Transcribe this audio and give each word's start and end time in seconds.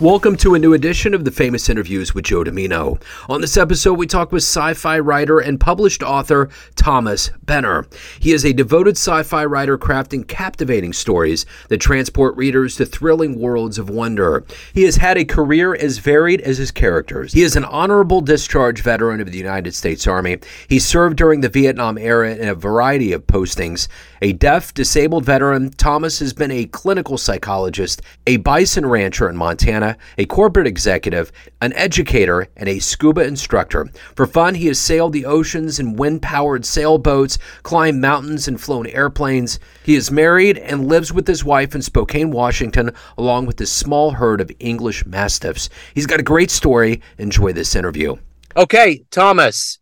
Welcome 0.00 0.36
to 0.36 0.54
a 0.54 0.60
new 0.60 0.74
edition 0.74 1.12
of 1.12 1.24
the 1.24 1.32
Famous 1.32 1.68
Interviews 1.68 2.14
with 2.14 2.26
Joe 2.26 2.44
Dimino. 2.44 3.02
On 3.28 3.40
this 3.40 3.56
episode, 3.56 3.94
we 3.94 4.06
talk 4.06 4.30
with 4.30 4.44
sci 4.44 4.74
fi 4.74 4.96
writer 5.00 5.40
and 5.40 5.58
published 5.58 6.04
author 6.04 6.50
Thomas 6.76 7.32
Benner. 7.42 7.84
He 8.20 8.30
is 8.30 8.44
a 8.44 8.52
devoted 8.52 8.96
sci 8.96 9.24
fi 9.24 9.44
writer 9.44 9.76
crafting 9.76 10.28
captivating 10.28 10.92
stories 10.92 11.46
that 11.68 11.80
transport 11.80 12.36
readers 12.36 12.76
to 12.76 12.86
thrilling 12.86 13.40
worlds 13.40 13.76
of 13.76 13.90
wonder. 13.90 14.44
He 14.72 14.84
has 14.84 14.94
had 14.94 15.18
a 15.18 15.24
career 15.24 15.74
as 15.74 15.98
varied 15.98 16.42
as 16.42 16.58
his 16.58 16.70
characters. 16.70 17.32
He 17.32 17.42
is 17.42 17.56
an 17.56 17.64
honorable 17.64 18.20
discharge 18.20 18.82
veteran 18.82 19.20
of 19.20 19.32
the 19.32 19.38
United 19.38 19.74
States 19.74 20.06
Army. 20.06 20.38
He 20.68 20.78
served 20.78 21.16
during 21.16 21.40
the 21.40 21.48
Vietnam 21.48 21.98
era 21.98 22.36
in 22.36 22.48
a 22.48 22.54
variety 22.54 23.12
of 23.12 23.26
postings. 23.26 23.88
A 24.22 24.32
deaf, 24.32 24.74
disabled 24.74 25.24
veteran, 25.24 25.70
Thomas 25.70 26.18
has 26.18 26.32
been 26.32 26.50
a 26.50 26.66
clinical 26.66 27.18
psychologist, 27.18 28.02
a 28.26 28.38
bison 28.38 28.86
rancher 28.86 29.28
in 29.28 29.36
Montana 29.36 29.96
a 30.16 30.24
corporate 30.26 30.66
executive, 30.66 31.30
an 31.60 31.72
educator, 31.74 32.48
and 32.56 32.68
a 32.68 32.78
scuba 32.78 33.24
instructor. 33.24 33.88
For 34.16 34.26
fun, 34.26 34.54
he 34.54 34.66
has 34.66 34.78
sailed 34.78 35.12
the 35.12 35.26
oceans 35.26 35.78
in 35.78 35.96
wind 35.96 36.22
powered 36.22 36.64
sailboats, 36.64 37.38
climbed 37.62 38.00
mountains, 38.00 38.48
and 38.48 38.60
flown 38.60 38.86
airplanes. 38.86 39.58
He 39.84 39.94
is 39.94 40.10
married 40.10 40.58
and 40.58 40.88
lives 40.88 41.12
with 41.12 41.26
his 41.26 41.44
wife 41.44 41.74
in 41.74 41.82
Spokane, 41.82 42.30
Washington, 42.30 42.90
along 43.16 43.46
with 43.46 43.58
his 43.58 43.70
small 43.70 44.12
herd 44.12 44.40
of 44.40 44.50
English 44.58 45.06
Mastiffs. 45.06 45.68
He's 45.94 46.06
got 46.06 46.20
a 46.20 46.24
great 46.24 46.50
story. 46.50 47.00
Enjoy 47.18 47.52
this 47.52 47.76
interview. 47.76 48.16
Okay, 48.56 49.04
Thomas, 49.10 49.78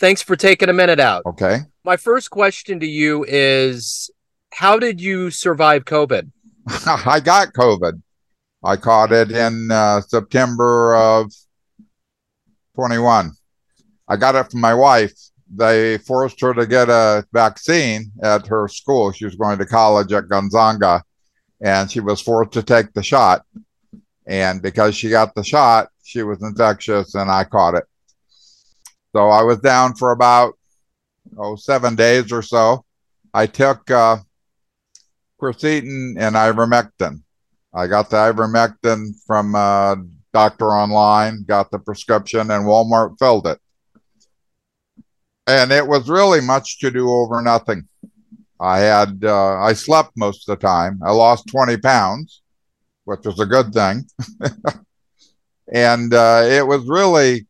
thanks 0.00 0.22
for 0.22 0.36
taking 0.36 0.68
a 0.68 0.72
minute 0.72 1.00
out. 1.00 1.22
Okay. 1.26 1.60
My 1.86 1.96
first 1.96 2.30
question 2.30 2.80
to 2.80 2.86
you 2.86 3.24
is 3.28 4.10
How 4.52 4.76
did 4.76 5.00
you 5.00 5.30
survive 5.30 5.84
COVID? 5.84 6.32
I 7.06 7.20
got 7.20 7.52
COVID. 7.52 8.02
I 8.64 8.74
caught 8.74 9.12
it 9.12 9.30
in 9.30 9.70
uh, 9.70 10.00
September 10.00 10.96
of 10.96 11.30
21. 12.74 13.30
I 14.08 14.16
got 14.16 14.34
it 14.34 14.50
from 14.50 14.60
my 14.62 14.74
wife. 14.74 15.12
They 15.54 15.98
forced 15.98 16.40
her 16.40 16.52
to 16.54 16.66
get 16.66 16.88
a 16.88 17.24
vaccine 17.32 18.10
at 18.20 18.48
her 18.48 18.66
school. 18.66 19.12
She 19.12 19.24
was 19.24 19.36
going 19.36 19.58
to 19.58 19.64
college 19.64 20.12
at 20.12 20.28
Gonzaga, 20.28 21.04
and 21.60 21.88
she 21.88 22.00
was 22.00 22.20
forced 22.20 22.50
to 22.54 22.64
take 22.64 22.92
the 22.94 23.02
shot. 23.04 23.44
And 24.26 24.60
because 24.60 24.96
she 24.96 25.08
got 25.08 25.36
the 25.36 25.44
shot, 25.44 25.90
she 26.02 26.24
was 26.24 26.42
infectious, 26.42 27.14
and 27.14 27.30
I 27.30 27.44
caught 27.44 27.76
it. 27.76 27.84
So 29.12 29.28
I 29.28 29.44
was 29.44 29.60
down 29.60 29.94
for 29.94 30.10
about 30.10 30.54
oh 31.38 31.56
seven 31.56 31.94
days 31.94 32.32
or 32.32 32.42
so. 32.42 32.84
I 33.34 33.46
took 33.46 33.90
uh, 33.90 34.18
quercetin 35.40 36.16
and 36.18 36.36
ivermectin 36.36 37.22
I 37.76 37.86
got 37.88 38.08
the 38.08 38.16
ivermectin 38.16 39.12
from 39.26 39.54
uh, 39.54 39.96
Doctor 40.32 40.70
Online, 40.70 41.44
got 41.44 41.70
the 41.70 41.78
prescription, 41.78 42.50
and 42.50 42.64
Walmart 42.64 43.18
filled 43.18 43.46
it. 43.46 43.58
And 45.46 45.70
it 45.70 45.86
was 45.86 46.08
really 46.08 46.40
much 46.40 46.78
to 46.78 46.90
do 46.90 47.10
over 47.10 47.42
nothing. 47.42 47.86
I 48.58 48.78
had 48.78 49.22
uh, 49.22 49.58
I 49.58 49.74
slept 49.74 50.12
most 50.16 50.48
of 50.48 50.58
the 50.58 50.66
time. 50.66 51.00
I 51.04 51.12
lost 51.12 51.48
20 51.48 51.76
pounds, 51.76 52.40
which 53.04 53.26
was 53.26 53.38
a 53.40 53.44
good 53.44 53.74
thing. 53.74 54.06
and 55.72 56.14
uh, 56.14 56.44
it 56.46 56.66
was 56.66 56.88
really 56.88 57.46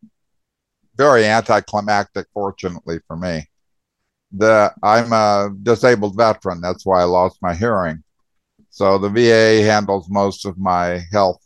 very 0.96 1.24
anticlimactic, 1.24 2.26
fortunately 2.34 2.98
for 3.06 3.16
me. 3.16 3.46
The 4.36 4.72
I'm 4.82 5.12
a 5.12 5.50
disabled 5.62 6.16
veteran. 6.16 6.60
That's 6.60 6.84
why 6.84 7.00
I 7.00 7.04
lost 7.04 7.38
my 7.40 7.54
hearing. 7.54 8.02
So 8.70 8.98
the 8.98 9.08
VA 9.08 9.62
handles 9.64 10.08
most 10.10 10.44
of 10.44 10.58
my 10.58 11.00
health 11.10 11.42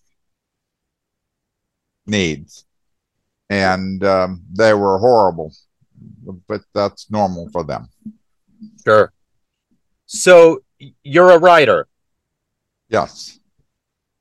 needs, 2.06 2.67
and 3.48 4.02
um, 4.05 4.42
they 4.52 4.74
were 4.74 4.98
horrible, 4.98 5.52
but 6.48 6.62
that's 6.74 7.11
normal 7.11 7.48
for 7.50 7.62
them. 7.62 7.89
Sure. 8.84 9.12
So 10.06 10.64
you're 11.05 11.30
a 11.30 11.39
writer. 11.39 11.86
Yes, 12.89 13.39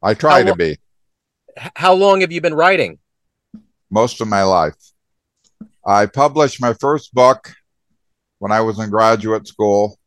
I 0.03 0.13
try 0.13 0.43
to 0.43 0.55
be. 0.55 0.77
How 1.75 1.93
long 1.93 2.21
have 2.21 2.31
you 2.31 2.41
been 2.41 2.53
writing? 2.53 2.99
Most 3.89 4.21
of 4.21 4.27
my 4.27 4.43
life. 4.43 4.75
I 5.83 6.05
published 6.05 6.61
my 6.61 6.73
first 6.73 7.11
book 7.13 7.55
when 8.39 8.51
I 8.51 8.61
was 8.61 8.79
in 8.79 8.89
graduate 8.89 9.47
school 9.47 9.99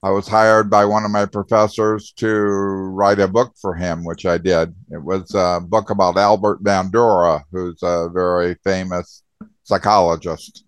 I 0.00 0.10
was 0.10 0.28
hired 0.28 0.70
by 0.70 0.84
one 0.84 1.04
of 1.04 1.10
my 1.10 1.26
professors 1.26 2.12
to 2.18 2.30
write 2.30 3.18
a 3.18 3.26
book 3.26 3.54
for 3.60 3.74
him, 3.74 4.04
which 4.04 4.26
I 4.26 4.38
did. 4.38 4.72
It 4.90 5.02
was 5.02 5.34
a 5.34 5.60
book 5.60 5.90
about 5.90 6.16
Albert 6.16 6.62
Bandura, 6.62 7.42
who's 7.50 7.82
a 7.82 8.08
very 8.08 8.54
famous 8.62 9.24
psychologist, 9.64 10.64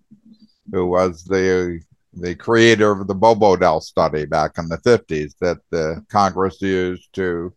who 0.72 0.86
was 0.86 1.22
the 1.24 1.80
the 2.14 2.34
creator 2.34 2.90
of 2.90 3.06
the 3.06 3.14
Bobo 3.14 3.54
doll 3.54 3.80
study 3.80 4.24
back 4.26 4.58
in 4.58 4.68
the 4.68 4.78
50s 4.78 5.34
that 5.40 5.58
the 5.70 6.04
Congress 6.08 6.60
used 6.60 7.08
to 7.12 7.54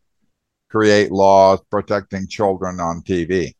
create 0.69 1.11
laws 1.11 1.59
protecting 1.71 2.27
children 2.27 2.79
on 2.79 3.01
TV. 3.01 3.55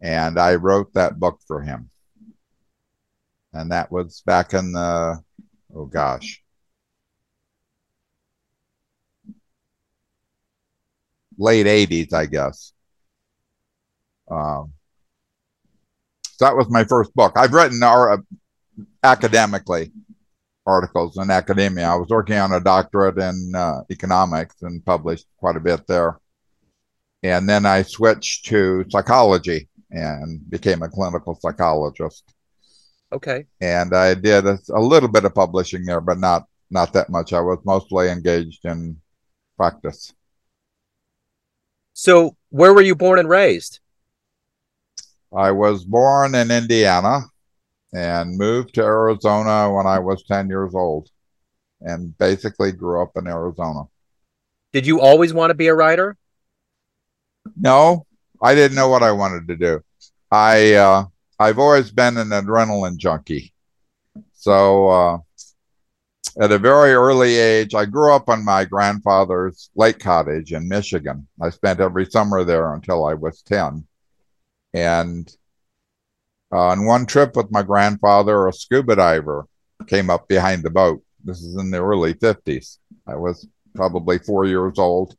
And 0.00 0.36
I 0.36 0.56
wrote 0.56 0.92
that 0.94 1.20
book 1.20 1.38
for 1.46 1.62
him. 1.62 1.91
And 3.52 3.70
that 3.72 3.92
was 3.92 4.22
back 4.24 4.54
in 4.54 4.72
the, 4.72 5.22
oh 5.74 5.86
gosh, 5.86 6.42
late 11.38 11.66
80s, 11.66 12.12
I 12.12 12.26
guess. 12.26 12.72
Um, 14.30 14.72
that 16.40 16.56
was 16.56 16.70
my 16.70 16.84
first 16.84 17.14
book. 17.14 17.32
I've 17.36 17.52
written 17.52 17.82
our, 17.82 18.12
uh, 18.12 18.16
academically 19.02 19.92
articles 20.66 21.16
in 21.18 21.30
academia. 21.30 21.88
I 21.88 21.94
was 21.96 22.08
working 22.08 22.36
on 22.36 22.52
a 22.52 22.60
doctorate 22.60 23.18
in 23.18 23.52
uh, 23.54 23.82
economics 23.90 24.56
and 24.62 24.84
published 24.84 25.26
quite 25.38 25.56
a 25.56 25.60
bit 25.60 25.86
there. 25.86 26.18
And 27.22 27.48
then 27.48 27.66
I 27.66 27.82
switched 27.82 28.46
to 28.46 28.84
psychology 28.88 29.68
and 29.90 30.48
became 30.50 30.82
a 30.82 30.88
clinical 30.88 31.38
psychologist. 31.40 32.31
Okay. 33.12 33.46
And 33.60 33.94
I 33.94 34.14
did 34.14 34.46
a, 34.46 34.58
a 34.72 34.80
little 34.80 35.08
bit 35.08 35.24
of 35.24 35.34
publishing 35.34 35.84
there, 35.84 36.00
but 36.00 36.18
not 36.18 36.46
not 36.70 36.94
that 36.94 37.10
much. 37.10 37.32
I 37.32 37.40
was 37.40 37.58
mostly 37.64 38.08
engaged 38.08 38.64
in 38.64 38.98
practice. 39.56 40.12
So, 41.92 42.36
where 42.48 42.72
were 42.72 42.80
you 42.80 42.94
born 42.94 43.18
and 43.18 43.28
raised? 43.28 43.80
I 45.34 45.50
was 45.50 45.84
born 45.84 46.34
in 46.34 46.50
Indiana 46.50 47.20
and 47.92 48.38
moved 48.38 48.74
to 48.74 48.82
Arizona 48.82 49.70
when 49.70 49.86
I 49.86 49.98
was 49.98 50.22
10 50.24 50.48
years 50.48 50.74
old 50.74 51.10
and 51.80 52.16
basically 52.16 52.72
grew 52.72 53.02
up 53.02 53.12
in 53.16 53.26
Arizona. 53.26 53.84
Did 54.72 54.86
you 54.86 55.00
always 55.00 55.34
want 55.34 55.50
to 55.50 55.54
be 55.54 55.68
a 55.68 55.74
writer? 55.74 56.16
No, 57.56 58.06
I 58.40 58.54
didn't 58.54 58.76
know 58.76 58.88
what 58.88 59.02
I 59.02 59.12
wanted 59.12 59.48
to 59.48 59.56
do. 59.56 59.84
I 60.30 60.74
uh, 60.74 61.04
I've 61.38 61.58
always 61.58 61.90
been 61.90 62.16
an 62.16 62.28
adrenaline 62.28 62.96
junkie. 62.96 63.52
So 64.34 64.88
uh, 64.88 65.18
at 66.40 66.52
a 66.52 66.58
very 66.58 66.92
early 66.92 67.36
age, 67.36 67.74
I 67.74 67.84
grew 67.84 68.12
up 68.12 68.28
on 68.28 68.44
my 68.44 68.64
grandfather's 68.64 69.70
lake 69.74 69.98
cottage 69.98 70.52
in 70.52 70.68
Michigan. 70.68 71.26
I 71.40 71.50
spent 71.50 71.80
every 71.80 72.06
summer 72.06 72.44
there 72.44 72.74
until 72.74 73.04
I 73.04 73.14
was 73.14 73.42
10. 73.42 73.86
And 74.74 75.30
uh, 76.52 76.68
on 76.68 76.86
one 76.86 77.06
trip 77.06 77.36
with 77.36 77.50
my 77.50 77.62
grandfather, 77.62 78.46
a 78.46 78.52
scuba 78.52 78.96
diver 78.96 79.46
came 79.86 80.10
up 80.10 80.28
behind 80.28 80.62
the 80.62 80.70
boat. 80.70 81.02
This 81.24 81.42
is 81.42 81.56
in 81.56 81.70
the 81.70 81.82
early 81.82 82.14
50s. 82.14 82.78
I 83.06 83.16
was 83.16 83.46
probably 83.74 84.18
four 84.18 84.44
years 84.44 84.78
old. 84.78 85.16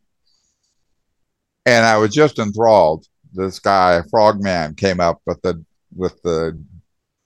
And 1.66 1.86
I 1.86 1.98
was 1.98 2.14
just 2.14 2.40
enthralled. 2.40 3.06
This 3.34 3.60
guy, 3.60 4.02
Frogman, 4.10 4.76
came 4.76 5.00
up 5.00 5.22
with 5.26 5.42
the 5.42 5.64
with 5.96 6.22
the 6.24 6.60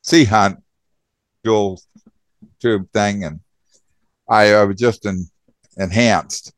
sea 0.03 0.25
hunt 0.25 0.63
dual 1.43 1.79
tube 2.59 2.87
thing 2.91 3.23
and 3.23 3.39
I, 4.29 4.53
I 4.53 4.63
was 4.65 4.77
just 4.77 5.05
in, 5.05 5.25
enhanced. 5.77 6.53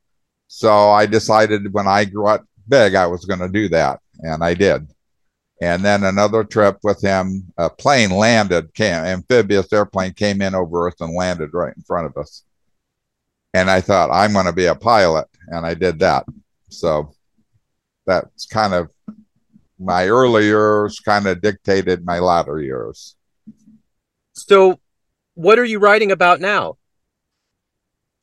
So 0.47 0.89
I 0.89 1.06
decided 1.06 1.71
when 1.73 1.88
I 1.88 2.06
grew 2.06 2.27
up 2.27 2.45
big, 2.67 2.95
I 2.95 3.07
was 3.07 3.25
going 3.25 3.39
to 3.39 3.50
do 3.50 3.69
that, 3.69 4.00
and 4.19 4.44
I 4.44 4.53
did. 4.53 4.88
And 5.61 5.83
then 5.83 6.03
another 6.03 6.44
trip 6.44 6.77
with 6.83 7.01
him, 7.01 7.51
a 7.57 7.69
plane 7.69 8.12
landed, 8.12 8.73
came, 8.73 8.94
amphibious 8.94 9.71
airplane 9.73 10.13
came 10.13 10.41
in 10.41 10.55
over 10.55 10.88
us 10.88 10.95
and 11.01 11.13
landed 11.13 11.53
right 11.53 11.75
in 11.75 11.83
front 11.83 12.07
of 12.07 12.17
us. 12.17 12.44
And 13.53 13.69
I 13.69 13.81
thought, 13.81 14.12
I'm 14.12 14.33
going 14.33 14.45
to 14.45 14.53
be 14.53 14.67
a 14.67 14.75
pilot. 14.75 15.27
And 15.47 15.65
I 15.65 15.73
did 15.73 16.00
that. 16.00 16.25
So 16.69 17.12
that's 18.05 18.45
kind 18.45 18.73
of 18.73 18.89
my 19.79 20.07
early 20.07 20.45
years, 20.45 20.99
kind 20.99 21.27
of 21.27 21.41
dictated 21.41 22.05
my 22.05 22.19
latter 22.19 22.59
years. 22.59 23.15
So, 24.33 24.79
what 25.35 25.57
are 25.57 25.65
you 25.65 25.79
writing 25.79 26.11
about 26.11 26.41
now? 26.41 26.77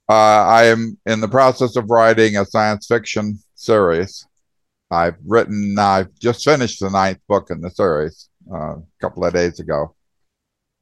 Uh, 0.09 0.13
I 0.13 0.65
am 0.67 0.99
in 1.07 1.21
the 1.21 1.29
process 1.29 1.77
of 1.77 1.91
writing 1.91 2.37
a 2.37 2.45
science 2.45 2.87
fiction 2.87 3.39
series. 3.55 4.27
I've 4.91 5.17
written, 5.27 5.77
I've 5.79 6.17
just 6.19 6.45
finished 6.45 6.81
the 6.81 6.91
ninth 6.91 7.19
book 7.27 7.51
in 7.51 7.61
the 7.61 7.71
series 7.71 8.29
uh, 8.53 8.77
a 8.77 8.83
couple 9.01 9.25
of 9.25 9.35
days 9.35 9.59
ago. 9.59 9.97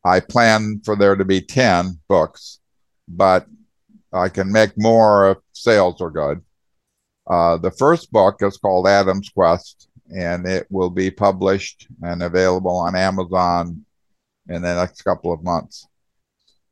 I 0.05 0.21
plan 0.21 0.83
for 0.85 0.97
there 0.97 1.17
to 1.17 1.25
be 1.25 1.41
10 1.41 2.01
books, 2.09 2.61
but 3.09 3.47
I 4.13 4.29
can 4.29 4.53
make 4.53 4.73
more 4.77 5.31
if 5.31 5.39
sales 5.53 6.03
are 6.03 6.11
good. 6.11 6.43
Uh, 7.27 7.57
the 7.57 7.71
first 7.71 8.13
book 8.13 8.37
is 8.43 8.59
called 8.59 8.87
Adam's 8.87 9.31
Quest, 9.31 9.89
and 10.15 10.47
it 10.47 10.67
will 10.71 10.91
be 10.91 11.11
published 11.11 11.89
and 12.03 12.23
available 12.23 12.77
on 12.77 12.95
Amazon 12.95 13.85
in 14.49 14.63
the 14.63 14.75
next 14.75 15.03
couple 15.03 15.33
of 15.33 15.43
months. 15.43 15.89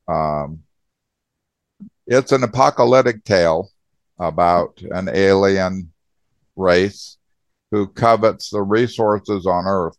Um, 0.06 0.60
it's 2.06 2.32
an 2.32 2.44
apocalyptic 2.44 3.24
tale 3.24 3.68
about 4.18 4.80
an 4.82 5.08
alien 5.08 5.92
race 6.54 7.18
who 7.72 7.88
covets 7.88 8.50
the 8.50 8.62
resources 8.62 9.46
on 9.46 9.64
Earth. 9.66 9.98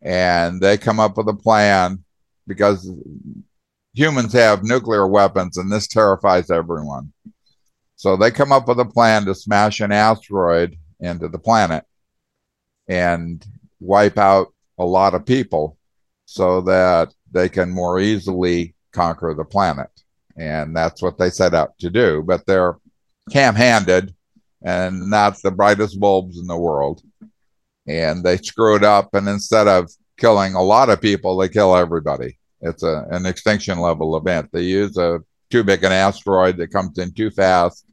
And 0.00 0.60
they 0.60 0.78
come 0.78 1.00
up 1.00 1.16
with 1.18 1.28
a 1.28 1.34
plan 1.34 2.04
because 2.46 2.90
humans 3.92 4.32
have 4.32 4.62
nuclear 4.62 5.06
weapons, 5.06 5.56
and 5.56 5.70
this 5.70 5.86
terrifies 5.86 6.50
everyone. 6.50 7.12
So 7.96 8.16
they 8.16 8.30
come 8.30 8.52
up 8.52 8.68
with 8.68 8.78
a 8.80 8.84
plan 8.84 9.24
to 9.24 9.34
smash 9.34 9.80
an 9.80 9.92
asteroid 9.92 10.76
into 11.00 11.28
the 11.28 11.38
planet 11.38 11.84
and 12.88 13.44
wipe 13.80 14.18
out 14.18 14.52
a 14.78 14.84
lot 14.84 15.14
of 15.14 15.26
people 15.26 15.78
so 16.26 16.60
that 16.62 17.12
they 17.30 17.48
can 17.48 17.70
more 17.70 18.00
easily 18.00 18.74
conquer 18.92 19.34
the 19.34 19.44
planet. 19.44 19.90
And 20.36 20.76
that's 20.76 21.02
what 21.02 21.18
they 21.18 21.30
set 21.30 21.54
out 21.54 21.78
to 21.78 21.90
do. 21.90 22.22
But 22.22 22.46
they're 22.46 22.76
ham 23.32 23.54
handed 23.54 24.14
and 24.62 25.08
not 25.10 25.40
the 25.42 25.50
brightest 25.50 26.00
bulbs 26.00 26.38
in 26.38 26.46
the 26.46 26.56
world. 26.56 27.02
And 27.86 28.24
they 28.24 28.38
screw 28.38 28.76
it 28.76 28.84
up. 28.84 29.14
And 29.14 29.28
instead 29.28 29.68
of 29.68 29.90
killing 30.16 30.54
a 30.54 30.62
lot 30.62 30.88
of 30.88 31.00
people, 31.00 31.36
they 31.36 31.48
kill 31.48 31.76
everybody. 31.76 32.38
It's 32.60 32.82
a, 32.82 33.06
an 33.10 33.26
extinction 33.26 33.78
level 33.78 34.16
event. 34.16 34.50
They 34.52 34.62
use 34.62 34.96
a 34.96 35.20
too 35.50 35.62
big 35.62 35.84
an 35.84 35.92
asteroid 35.92 36.56
that 36.56 36.72
comes 36.72 36.98
in 36.98 37.12
too 37.12 37.30
fast 37.30 37.84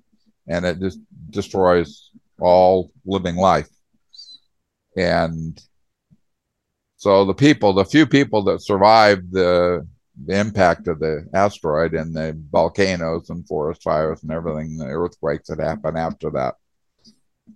and 0.47 0.65
it 0.65 0.79
just 0.79 0.99
destroys 1.29 2.11
all 2.39 2.91
living 3.05 3.35
life. 3.35 3.69
And 4.95 5.61
so 6.97 7.25
the 7.25 7.33
people, 7.33 7.73
the 7.73 7.85
few 7.85 8.05
people 8.05 8.43
that 8.43 8.61
survived 8.61 9.31
the, 9.31 9.87
the 10.25 10.39
impact 10.39 10.87
of 10.87 10.99
the 10.99 11.27
asteroid 11.33 11.93
and 11.93 12.15
the 12.15 12.39
volcanoes 12.51 13.29
and 13.29 13.47
forest 13.47 13.83
fires 13.83 14.21
and 14.23 14.31
everything, 14.31 14.77
the 14.77 14.85
earthquakes 14.85 15.47
that 15.47 15.59
happened 15.59 15.97
after 15.97 16.29
that, 16.31 16.55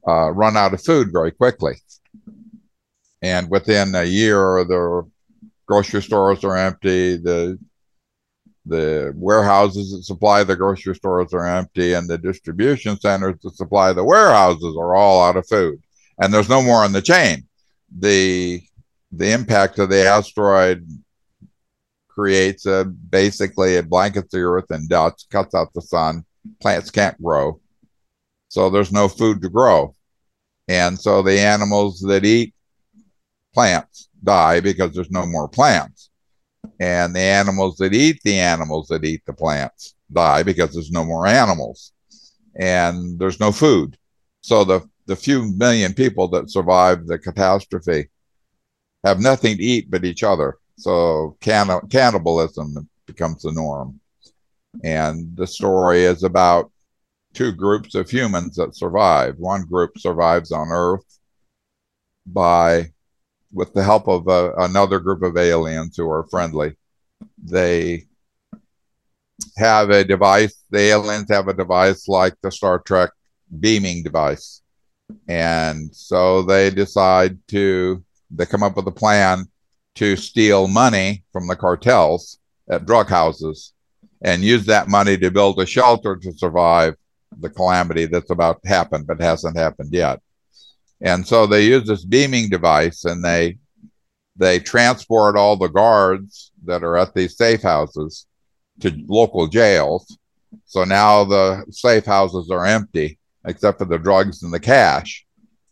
uh, 0.07 0.31
run 0.31 0.57
out 0.57 0.73
of 0.73 0.83
food 0.83 1.11
very 1.11 1.31
quickly. 1.31 1.75
And 3.21 3.49
within 3.49 3.93
a 3.95 4.03
year, 4.03 4.63
the 4.63 5.03
grocery 5.65 6.01
stores 6.01 6.43
are 6.43 6.57
empty. 6.57 7.17
The 7.17 7.59
the 8.67 9.13
warehouses 9.15 9.91
that 9.91 10.03
supply 10.03 10.43
the 10.43 10.55
grocery 10.55 10.95
stores 10.95 11.33
are 11.33 11.45
empty, 11.45 11.93
and 11.93 12.09
the 12.09 12.17
distribution 12.17 12.99
centers 12.99 13.35
that 13.43 13.55
supply 13.55 13.93
the 13.93 14.03
warehouses 14.03 14.75
are 14.75 14.95
all 14.95 15.23
out 15.23 15.37
of 15.37 15.47
food. 15.47 15.84
And 16.19 16.33
there's 16.33 16.49
no 16.49 16.61
more 16.61 16.83
on 16.83 16.93
the 16.93 17.01
chain. 17.01 17.47
The 17.97 18.61
the 19.11 19.31
impact 19.31 19.79
of 19.79 19.89
the 19.89 20.05
asteroid 20.05 20.87
creates 22.07 22.65
a 22.65 22.85
basically 22.85 23.75
it 23.75 23.89
blankets 23.89 24.31
the 24.31 24.39
earth 24.39 24.69
and 24.69 24.89
dots, 24.89 25.25
cuts 25.29 25.53
out 25.53 25.73
the 25.73 25.81
sun. 25.81 26.25
Plants 26.61 26.89
can't 26.89 27.21
grow. 27.21 27.59
So 28.47 28.69
there's 28.69 28.91
no 28.91 29.07
food 29.07 29.41
to 29.41 29.49
grow. 29.49 29.95
And 30.67 30.99
so 30.99 31.21
the 31.21 31.39
animals 31.39 31.99
that 32.01 32.25
eat 32.25 32.53
plants 33.53 34.09
die 34.23 34.59
because 34.59 34.93
there's 34.93 35.11
no 35.11 35.25
more 35.25 35.47
plants. 35.47 36.09
And 36.79 37.15
the 37.15 37.21
animals 37.21 37.77
that 37.77 37.93
eat 37.93 38.21
the 38.23 38.37
animals 38.37 38.87
that 38.87 39.05
eat 39.05 39.21
the 39.25 39.33
plants 39.33 39.95
die 40.11 40.43
because 40.43 40.73
there's 40.73 40.91
no 40.91 41.05
more 41.05 41.27
animals. 41.27 41.93
And 42.55 43.19
there's 43.19 43.39
no 43.39 43.51
food. 43.51 43.97
So 44.41 44.63
the, 44.63 44.89
the 45.05 45.15
few 45.15 45.51
million 45.53 45.93
people 45.93 46.27
that 46.29 46.49
survived 46.49 47.07
the 47.07 47.19
catastrophe 47.19 48.09
have 49.03 49.19
nothing 49.19 49.57
to 49.57 49.63
eat 49.63 49.89
but 49.89 50.05
each 50.05 50.23
other. 50.23 50.57
So 50.77 51.37
can- 51.41 51.87
cannibalism 51.89 52.89
becomes 53.05 53.43
the 53.43 53.51
norm. 53.51 53.99
And 54.83 55.35
the 55.37 55.47
story 55.47 56.03
is 56.03 56.23
about 56.23 56.71
two 57.33 57.51
groups 57.51 57.95
of 57.95 58.09
humans 58.09 58.55
that 58.55 58.75
survive. 58.75 59.35
One 59.37 59.65
group 59.65 59.97
survives 59.97 60.51
on 60.51 60.69
Earth 60.71 61.19
by, 62.25 62.91
with 63.53 63.73
the 63.73 63.83
help 63.83 64.07
of 64.07 64.27
a, 64.27 64.53
another 64.57 64.99
group 64.99 65.21
of 65.21 65.37
aliens 65.37 65.95
who 65.95 66.09
are 66.09 66.27
friendly. 66.29 66.75
They 67.41 68.05
have 69.57 69.89
a 69.89 70.03
device, 70.03 70.63
the 70.69 70.79
aliens 70.79 71.29
have 71.29 71.47
a 71.47 71.53
device 71.53 72.07
like 72.07 72.35
the 72.41 72.51
Star 72.51 72.79
Trek 72.79 73.11
beaming 73.59 74.03
device. 74.03 74.61
And 75.27 75.95
so 75.95 76.41
they 76.41 76.69
decide 76.69 77.37
to, 77.49 78.03
they 78.31 78.45
come 78.45 78.63
up 78.63 78.75
with 78.75 78.87
a 78.87 78.91
plan 78.91 79.45
to 79.95 80.15
steal 80.15 80.67
money 80.67 81.23
from 81.31 81.47
the 81.47 81.55
cartels 81.55 82.39
at 82.69 82.85
drug 82.85 83.07
houses 83.09 83.73
and 84.21 84.43
use 84.43 84.65
that 84.65 84.87
money 84.87 85.17
to 85.17 85.31
build 85.31 85.59
a 85.59 85.65
shelter 85.65 86.15
to 86.15 86.33
survive 86.33 86.95
the 87.39 87.49
calamity 87.49 88.05
that's 88.05 88.29
about 88.29 88.61
to 88.63 88.69
happen 88.69 89.03
but 89.03 89.21
hasn't 89.21 89.57
happened 89.57 89.93
yet. 89.93 90.21
And 91.01 91.27
so 91.27 91.45
they 91.45 91.65
use 91.65 91.87
this 91.87 92.05
beaming 92.05 92.49
device 92.49 93.05
and 93.05 93.23
they 93.23 93.57
they 94.37 94.59
transport 94.59 95.37
all 95.37 95.55
the 95.55 95.69
guards 95.69 96.51
that 96.65 96.83
are 96.83 96.97
at 96.97 97.13
these 97.13 97.37
safe 97.37 97.61
houses 97.61 98.25
to 98.81 98.93
local 99.07 99.47
jails. 99.47 100.17
So 100.65 100.83
now 100.83 101.23
the 101.23 101.65
safe 101.69 102.05
houses 102.05 102.49
are 102.49 102.65
empty 102.65 103.17
except 103.45 103.79
for 103.79 103.85
the 103.85 103.97
drugs 103.97 104.43
and 104.43 104.53
the 104.53 104.59
cash. 104.59 105.25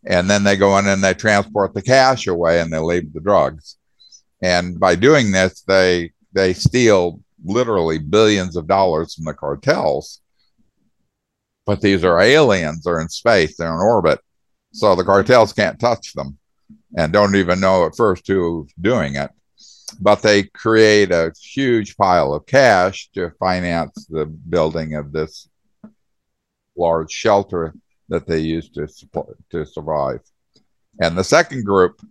And 0.05 0.29
then 0.29 0.43
they 0.43 0.57
go 0.57 0.77
in 0.77 0.87
and 0.87 1.03
they 1.03 1.13
transport 1.13 1.73
the 1.73 1.81
cash 1.81 2.27
away 2.27 2.59
and 2.59 2.71
they 2.71 2.79
leave 2.79 3.13
the 3.13 3.21
drugs. 3.21 3.77
And 4.41 4.79
by 4.79 4.95
doing 4.95 5.31
this, 5.31 5.61
they 5.61 6.11
they 6.33 6.53
steal 6.53 7.21
literally 7.45 7.99
billions 7.99 8.55
of 8.55 8.67
dollars 8.67 9.13
from 9.15 9.25
the 9.25 9.33
cartels 9.33 10.21
but 11.65 11.81
these 11.81 12.03
are 12.03 12.19
aliens. 12.19 12.83
They're 12.83 13.01
in 13.01 13.09
space. 13.09 13.57
They're 13.57 13.73
in 13.73 13.79
orbit. 13.79 14.19
So 14.73 14.95
the 14.95 15.03
cartels 15.03 15.53
can't 15.53 15.79
touch 15.79 16.13
them 16.13 16.37
and 16.97 17.13
don't 17.13 17.35
even 17.35 17.59
know 17.59 17.85
at 17.85 17.95
first 17.95 18.27
who's 18.27 18.71
doing 18.79 19.15
it. 19.15 19.31
But 19.99 20.21
they 20.21 20.43
create 20.43 21.11
a 21.11 21.33
huge 21.39 21.95
pile 21.95 22.33
of 22.33 22.45
cash 22.47 23.09
to 23.13 23.31
finance 23.39 24.07
the 24.09 24.25
building 24.25 24.95
of 24.95 25.11
this 25.11 25.47
large 26.75 27.11
shelter 27.11 27.73
that 28.09 28.27
they 28.27 28.39
use 28.39 28.69
to 28.71 28.87
to 29.49 29.65
survive. 29.65 30.21
And 31.01 31.17
the 31.17 31.23
second 31.23 31.65
group 31.65 32.01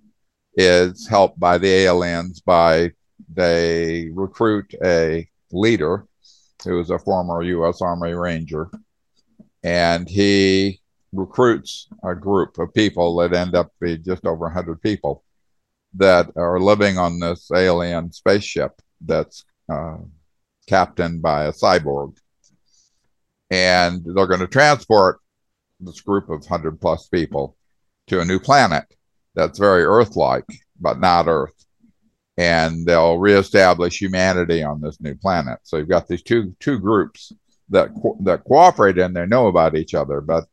is 0.56 1.06
helped 1.06 1.38
by 1.38 1.58
the 1.58 1.68
aliens 1.68 2.40
by 2.40 2.92
they 3.32 4.10
recruit 4.12 4.74
a 4.84 5.28
leader 5.50 6.06
who 6.64 6.80
is 6.80 6.90
a 6.90 6.98
former 6.98 7.42
U.S. 7.42 7.80
Army 7.80 8.12
Ranger 8.12 8.70
and 9.62 10.08
he 10.08 10.80
recruits 11.12 11.88
a 12.04 12.14
group 12.14 12.58
of 12.58 12.74
people 12.74 13.16
that 13.16 13.32
end 13.32 13.54
up 13.54 13.70
be 13.80 13.98
just 13.98 14.24
over 14.24 14.46
100 14.46 14.80
people 14.80 15.22
that 15.94 16.30
are 16.36 16.58
living 16.58 16.98
on 16.98 17.20
this 17.20 17.50
alien 17.54 18.10
spaceship 18.12 18.72
that's 19.00 19.44
uh, 19.70 19.98
captained 20.66 21.20
by 21.20 21.44
a 21.44 21.52
cyborg. 21.52 22.16
And 23.52 24.02
they're 24.04 24.26
going 24.26 24.40
to 24.40 24.46
transport 24.46 25.20
this 25.78 26.00
group 26.00 26.30
of 26.30 26.40
100 26.40 26.80
plus 26.80 27.06
people 27.08 27.56
to 28.06 28.20
a 28.20 28.24
new 28.24 28.40
planet 28.40 28.84
that's 29.34 29.58
very 29.58 29.84
Earth 29.84 30.16
like, 30.16 30.46
but 30.80 30.98
not 30.98 31.28
Earth. 31.28 31.54
And 32.38 32.86
they'll 32.86 33.18
reestablish 33.18 34.00
humanity 34.00 34.62
on 34.62 34.80
this 34.80 35.00
new 35.00 35.14
planet. 35.14 35.58
So 35.64 35.76
you've 35.76 35.88
got 35.88 36.08
these 36.08 36.22
two 36.22 36.56
two 36.60 36.78
groups 36.78 37.32
that 37.68 37.90
that 38.20 38.44
cooperate 38.44 38.98
and 38.98 39.14
they 39.14 39.26
know 39.26 39.48
about 39.48 39.76
each 39.76 39.94
other, 39.94 40.22
but 40.22 40.44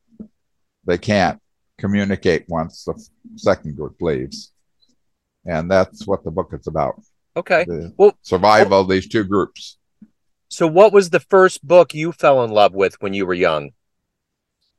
they 0.85 0.97
can't 0.97 1.41
communicate 1.77 2.45
once 2.49 2.83
the 2.83 3.01
second 3.37 3.77
group 3.77 3.95
leaves, 4.01 4.51
and 5.45 5.71
that's 5.71 6.05
what 6.05 6.25
the 6.25 6.31
book 6.31 6.49
is 6.53 6.67
about. 6.67 7.01
Okay. 7.37 7.63
The 7.65 7.93
well, 7.97 8.17
survival 8.21 8.71
well, 8.71 8.81
of 8.81 8.89
these 8.89 9.07
two 9.07 9.23
groups. 9.23 9.78
So, 10.49 10.67
what 10.67 10.91
was 10.91 11.09
the 11.09 11.19
first 11.19 11.65
book 11.65 11.93
you 11.93 12.11
fell 12.11 12.43
in 12.43 12.51
love 12.51 12.73
with 12.73 13.01
when 13.01 13.13
you 13.13 13.25
were 13.25 13.33
young? 13.33 13.71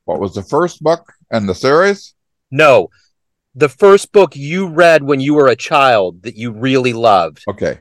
What 0.05 0.21
was 0.21 0.35
the 0.35 0.43
first 0.43 0.83
book 0.83 1.13
in 1.31 1.47
the 1.47 1.55
series? 1.55 2.15
No, 2.51 2.91
the 3.55 3.69
first 3.69 4.13
book 4.13 4.35
you 4.35 4.67
read 4.67 5.05
when 5.05 5.21
you 5.21 5.35
were 5.35 5.47
a 5.47 5.57
child 5.57 6.23
that 6.23 6.37
you 6.37 6.53
really 6.53 6.93
loved. 6.93 7.45
Okay. 7.49 7.79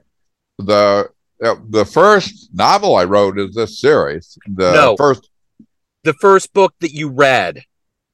The 0.57 1.09
uh, 1.43 1.55
the 1.69 1.85
first 1.85 2.49
novel 2.53 2.95
I 2.95 3.05
wrote 3.05 3.39
is 3.39 3.55
this 3.55 3.79
series. 3.79 4.37
The 4.45 4.73
no, 4.73 4.95
first, 4.97 5.29
the 6.03 6.13
first 6.13 6.53
book 6.53 6.73
that 6.81 6.93
you 6.93 7.09
read. 7.09 7.63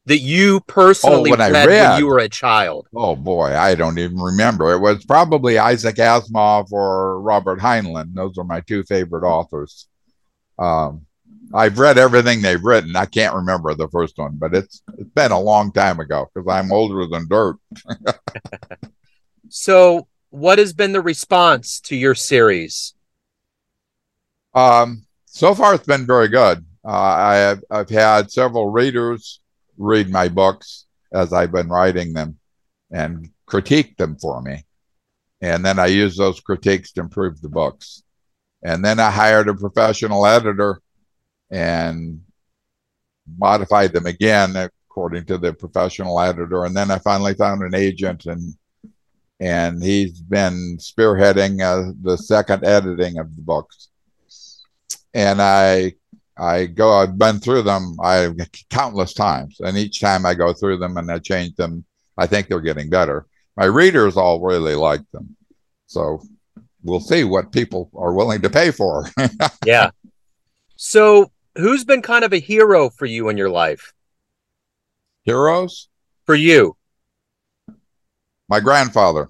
That 0.07 0.19
you 0.19 0.59
personally 0.61 1.31
Oh, 1.31 1.35
read, 1.35 1.51
read. 1.53 1.67
when 1.67 1.99
you 1.99 2.07
were 2.07 2.19
a 2.19 2.29
child? 2.29 2.87
Oh 2.95 3.15
boy, 3.15 3.55
I 3.57 3.75
don't 3.75 3.97
even 3.97 4.17
remember. 4.19 4.71
It 4.73 4.79
was 4.79 5.03
probably 5.05 5.57
Isaac 5.57 5.95
Asimov 5.95 6.71
or 6.71 7.19
Robert 7.21 7.59
Heinlein. 7.59 8.13
Those 8.13 8.37
are 8.37 8.43
my 8.43 8.61
two 8.61 8.83
favorite 8.83 9.25
authors. 9.27 9.87
Um, 10.59 11.05
I've 11.53 11.77
read 11.79 11.97
everything 11.97 12.41
they've 12.41 12.63
written. 12.63 12.95
I 12.95 13.05
can't 13.05 13.35
remember 13.35 13.73
the 13.75 13.87
first 13.89 14.17
one, 14.17 14.35
but 14.37 14.53
it's 14.55 14.81
it's 14.97 15.09
been 15.09 15.31
a 15.31 15.39
long 15.39 15.71
time 15.71 15.99
ago 15.99 16.27
because 16.33 16.47
I'm 16.47 16.71
older 16.71 17.05
than 17.07 17.27
dirt. 17.27 17.57
So, 19.49 20.07
what 20.31 20.57
has 20.59 20.73
been 20.73 20.91
the 20.91 21.01
response 21.01 21.79
to 21.81 21.95
your 21.95 22.15
series? 22.15 22.93
Um, 24.53 25.05
so 25.25 25.53
far, 25.53 25.75
it's 25.75 25.85
been 25.85 26.05
very 26.05 26.27
good. 26.29 26.65
Uh, 26.83 26.89
I 26.91 27.35
have 27.35 27.63
I've 27.69 27.89
had 27.89 28.31
several 28.31 28.69
readers 28.71 29.39
read 29.77 30.09
my 30.09 30.27
books 30.27 30.85
as 31.13 31.33
I've 31.33 31.51
been 31.51 31.69
writing 31.69 32.13
them 32.13 32.37
and 32.91 33.29
critique 33.45 33.97
them 33.97 34.17
for 34.19 34.41
me, 34.41 34.63
and 35.41 35.65
then 35.65 35.79
I 35.79 35.87
use 35.87 36.17
those 36.17 36.39
critiques 36.39 36.91
to 36.93 37.01
improve 37.01 37.41
the 37.41 37.49
books. 37.49 38.03
And 38.63 38.83
then 38.83 38.99
I 38.99 39.11
hired 39.11 39.47
a 39.47 39.53
professional 39.53 40.25
editor 40.25 40.81
and 41.51 42.21
modified 43.37 43.93
them 43.93 44.07
again 44.07 44.55
according 44.55 45.25
to 45.25 45.37
the 45.37 45.53
professional 45.53 46.19
editor. 46.19 46.65
And 46.65 46.75
then 46.75 46.89
I 46.89 46.97
finally 46.99 47.35
found 47.35 47.61
an 47.61 47.75
agent 47.75 48.25
and 48.25 48.55
and 49.39 49.83
he's 49.83 50.21
been 50.21 50.77
spearheading 50.79 51.61
uh, 51.61 51.91
the 52.01 52.17
second 52.17 52.63
editing 52.63 53.17
of 53.19 53.35
the 53.35 53.41
books 53.41 53.89
and 55.15 55.41
I 55.41 55.93
I 56.37 56.65
go 56.65 56.91
I've 56.93 57.17
been 57.17 57.39
through 57.39 57.61
them 57.63 57.95
I 58.01 58.29
countless 58.69 59.13
times, 59.13 59.59
and 59.59 59.77
each 59.77 60.01
time 60.01 60.25
I 60.25 60.33
go 60.33 60.53
through 60.53 60.77
them 60.77 60.97
and 60.97 61.09
I 61.11 61.19
change 61.19 61.55
them, 61.55 61.85
I 62.17 62.27
think 62.27 62.47
they're 62.47 62.59
getting 62.61 62.89
better. 62.89 63.25
My 63.55 63.65
readers 63.65 64.17
all 64.17 64.41
really 64.41 64.75
like 64.75 65.01
them, 65.11 65.35
so 65.87 66.21
we'll 66.83 66.99
see 66.99 67.23
what 67.23 67.51
people 67.51 67.89
are 67.95 68.13
willing 68.13 68.41
to 68.41 68.49
pay 68.49 68.71
for. 68.71 69.07
Yeah. 69.65 69.91
So, 70.77 71.31
who's 71.57 71.85
been 71.85 72.01
kind 72.01 72.25
of 72.25 72.33
a 72.33 72.39
hero 72.39 72.89
for 72.89 73.05
you 73.05 73.29
in 73.29 73.37
your 73.37 73.49
life? 73.49 73.93
Heroes, 75.23 75.87
For 76.25 76.35
you? 76.35 76.75
my 78.47 78.59
grandfather. 78.59 79.29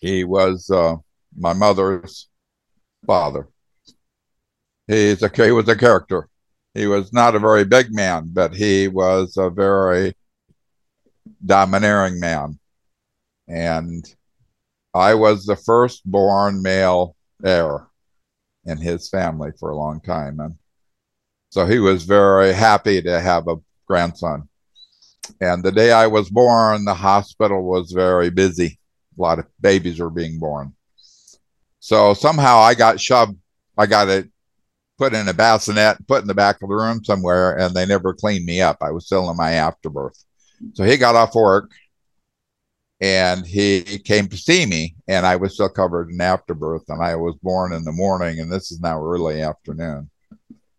He 0.00 0.24
was 0.24 0.68
uh, 0.70 0.96
my 1.36 1.52
mother's 1.52 2.28
father. 3.06 3.48
He's 4.90 5.22
a 5.22 5.30
he 5.32 5.52
was 5.52 5.68
a 5.68 5.76
character. 5.76 6.28
He 6.74 6.88
was 6.88 7.12
not 7.12 7.36
a 7.36 7.38
very 7.38 7.64
big 7.64 7.94
man, 7.94 8.30
but 8.32 8.52
he 8.52 8.88
was 8.88 9.36
a 9.36 9.48
very 9.48 10.16
domineering 11.46 12.18
man. 12.18 12.58
And 13.46 14.04
I 14.92 15.14
was 15.14 15.46
the 15.46 15.54
firstborn 15.54 16.60
male 16.60 17.14
heir 17.44 17.86
in 18.64 18.78
his 18.78 19.08
family 19.08 19.52
for 19.60 19.70
a 19.70 19.76
long 19.76 20.00
time. 20.00 20.40
And 20.40 20.56
so 21.50 21.66
he 21.66 21.78
was 21.78 22.02
very 22.02 22.52
happy 22.52 23.00
to 23.00 23.20
have 23.20 23.46
a 23.46 23.58
grandson. 23.86 24.48
And 25.40 25.62
the 25.62 25.70
day 25.70 25.92
I 25.92 26.08
was 26.08 26.30
born, 26.30 26.84
the 26.84 26.94
hospital 26.94 27.62
was 27.62 27.92
very 27.92 28.30
busy. 28.30 28.80
A 29.16 29.22
lot 29.22 29.38
of 29.38 29.46
babies 29.60 30.00
were 30.00 30.10
being 30.10 30.40
born. 30.40 30.74
So 31.78 32.12
somehow 32.12 32.58
I 32.58 32.74
got 32.74 33.00
shoved, 33.00 33.36
I 33.78 33.86
got 33.86 34.08
it 34.08 34.29
put 35.00 35.14
in 35.14 35.28
a 35.28 35.34
bassinet, 35.34 36.06
put 36.06 36.20
in 36.20 36.28
the 36.28 36.34
back 36.34 36.56
of 36.62 36.68
the 36.68 36.74
room 36.74 37.02
somewhere, 37.02 37.58
and 37.58 37.74
they 37.74 37.86
never 37.86 38.12
cleaned 38.12 38.44
me 38.44 38.60
up. 38.60 38.76
I 38.82 38.90
was 38.90 39.06
still 39.06 39.30
in 39.30 39.36
my 39.36 39.52
afterbirth. 39.52 40.22
So 40.74 40.84
he 40.84 40.98
got 40.98 41.16
off 41.16 41.34
work 41.34 41.70
and 43.00 43.46
he 43.46 43.98
came 44.04 44.28
to 44.28 44.36
see 44.36 44.66
me, 44.66 44.94
and 45.08 45.24
I 45.24 45.36
was 45.36 45.54
still 45.54 45.70
covered 45.70 46.10
in 46.10 46.20
afterbirth, 46.20 46.84
and 46.90 47.02
I 47.02 47.16
was 47.16 47.34
born 47.42 47.72
in 47.72 47.82
the 47.82 47.92
morning, 47.92 48.40
and 48.40 48.52
this 48.52 48.70
is 48.70 48.80
now 48.80 49.02
early 49.02 49.40
afternoon. 49.40 50.10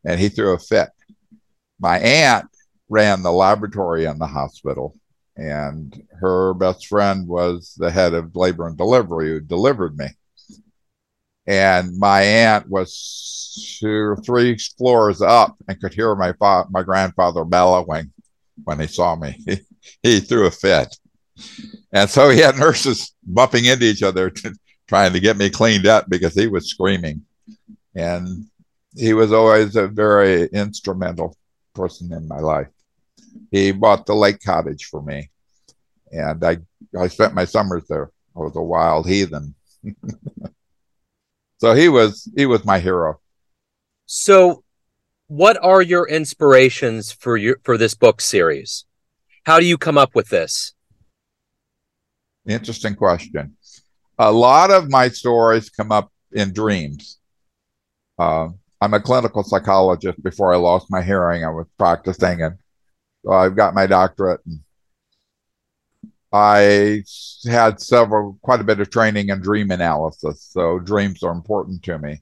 And 0.06 0.20
he 0.20 0.30
threw 0.30 0.54
a 0.54 0.60
fit. 0.60 0.90
My 1.80 1.98
aunt 1.98 2.46
ran 2.90 3.24
the 3.24 3.32
laboratory 3.32 4.06
in 4.06 4.20
the 4.20 4.28
hospital, 4.28 4.94
and 5.36 6.00
her 6.20 6.54
best 6.54 6.86
friend 6.86 7.28
was 7.28 7.74
the 7.76 7.90
head 7.90 8.14
of 8.14 8.36
labor 8.36 8.68
and 8.68 8.78
delivery 8.78 9.30
who 9.30 9.40
delivered 9.40 9.98
me. 9.98 10.10
And 11.52 11.98
my 11.98 12.22
aunt 12.22 12.70
was 12.70 13.78
two 13.78 14.16
three 14.26 14.58
floors 14.78 15.22
up 15.22 15.58
and 15.68 15.78
could 15.82 15.94
hear 15.94 16.16
my 16.16 16.32
fa- 16.32 16.68
my 16.70 16.82
grandfather 16.82 17.44
bellowing 17.44 18.14
when 18.64 18.80
he 18.80 18.88
saw 18.88 19.16
me. 19.16 19.38
He, 20.04 20.20
threw 20.20 20.46
a 20.46 20.52
fit. 20.52 20.96
And 21.92 22.08
so 22.08 22.30
he 22.30 22.40
had 22.40 22.56
nurses 22.56 23.16
bumping 23.24 23.66
into 23.66 23.86
each 23.86 24.04
other, 24.04 24.30
to, 24.30 24.54
trying 24.88 25.12
to 25.14 25.20
get 25.20 25.38
me 25.38 25.50
cleaned 25.50 25.88
up 25.88 26.08
because 26.08 26.36
he 26.36 26.46
was 26.46 26.70
screaming. 26.70 27.26
And 27.96 28.46
he 28.96 29.14
was 29.14 29.34
always 29.34 29.76
a 29.76 29.88
very 29.88 30.46
instrumental 30.50 31.36
person 31.74 32.14
in 32.14 32.28
my 32.28 32.40
life. 32.40 32.68
He 33.50 33.72
bought 33.72 34.06
the 34.06 34.14
lake 34.14 34.40
cottage 34.44 34.86
for 34.86 35.02
me, 35.02 35.32
and 36.12 36.44
I 36.44 36.58
I 36.98 37.08
spent 37.08 37.34
my 37.34 37.46
summers 37.46 37.86
there. 37.90 38.12
I 38.36 38.40
was 38.40 38.56
a 38.56 38.62
wild 38.62 39.10
heathen. 39.10 39.56
so 41.62 41.76
he 41.76 41.90
was 41.90 42.28
he 42.36 42.48
was 42.48 42.66
my 42.66 42.80
hero. 42.80 43.20
So, 44.08 44.64
what 45.28 45.64
are 45.64 45.82
your 45.82 46.08
inspirations 46.08 47.12
for 47.12 47.38
your 47.38 47.60
for 47.64 47.78
this 47.78 47.94
book 47.94 48.20
series? 48.20 48.86
How 49.46 49.60
do 49.60 49.66
you 49.68 49.78
come 49.78 49.98
up 49.98 50.16
with 50.16 50.30
this? 50.30 50.74
Interesting 52.48 52.96
question. 52.96 53.56
A 54.18 54.32
lot 54.32 54.72
of 54.72 54.90
my 54.90 55.10
stories 55.10 55.70
come 55.70 55.92
up 55.92 56.12
in 56.32 56.52
dreams. 56.52 57.20
Uh, 58.18 58.50
I'm 58.82 58.96
a 58.96 59.00
clinical 59.00 59.44
psychologist. 59.44 60.22
Before 60.24 60.52
I 60.52 60.58
lost 60.58 60.88
my 60.90 61.04
hearing, 61.04 61.46
I 61.46 61.50
was 61.50 61.68
practicing, 61.78 62.42
and 62.42 62.58
so 63.24 63.34
I've 63.34 63.56
got 63.56 63.76
my 63.76 63.86
doctorate. 63.86 64.42
And 64.48 64.62
I 66.32 67.04
had 67.46 67.82
several, 67.82 68.38
quite 68.42 68.62
a 68.62 68.64
bit 68.64 68.80
of 68.80 68.90
training 68.90 69.30
in 69.30 69.42
dream 69.42 69.72
analysis, 69.72 70.48
so 70.50 70.80
dreams 70.80 71.24
are 71.24 71.32
important 71.32 71.84
to 71.84 72.00
me. 72.00 72.22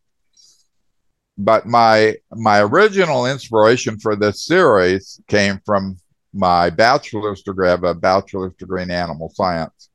But 1.37 1.65
my 1.65 2.15
my 2.31 2.61
original 2.61 3.25
inspiration 3.25 3.99
for 3.99 4.15
this 4.15 4.45
series 4.45 5.21
came 5.27 5.61
from 5.65 5.97
my 6.33 6.69
bachelor's 6.69 7.43
degree. 7.43 7.67
I 7.67 7.71
have 7.71 7.83
a 7.83 7.93
bachelor's 7.93 8.53
degree 8.55 8.83
in 8.83 8.91
animal 8.91 9.31
science. 9.33 9.89